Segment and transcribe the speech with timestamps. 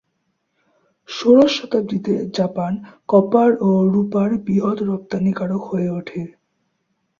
[1.09, 2.73] ষোড়শ শতাব্দীতে Japan
[3.09, 6.21] copper ও রূপার বৃহৎ রপ্তানিকারক হয়ে ওঠে।